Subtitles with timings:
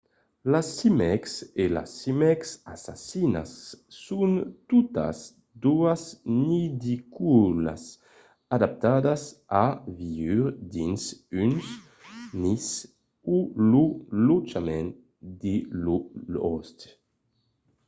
[0.51, 1.31] las címecs
[1.63, 3.49] e las címecs assassinas
[4.05, 4.31] son
[4.71, 5.17] totas
[5.63, 6.01] doas
[6.47, 7.83] nidicòlas
[8.55, 9.21] adaptadas
[9.63, 9.65] a
[9.99, 11.03] viure dins
[11.43, 11.51] un
[12.41, 12.67] nis
[13.35, 13.37] o
[13.71, 13.85] lo
[14.27, 14.91] lotjament
[15.43, 16.03] de lor
[16.55, 16.85] òste